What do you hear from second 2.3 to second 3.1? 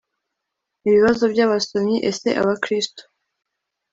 Abakristo